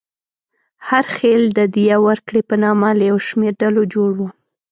[0.87, 4.21] هر خېل د دیه ورکړې په نامه له یو شمېر ډلو جوړ و.